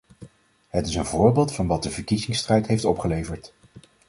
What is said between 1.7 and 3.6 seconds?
de verkiezingsstrijd heeft opgeleverd.